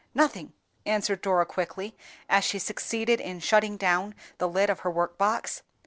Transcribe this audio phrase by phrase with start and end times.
[0.15, 1.95] "Nothing," answered Dora quickly,
[2.27, 5.61] as she succeeded in shutting down the lid of her workbox.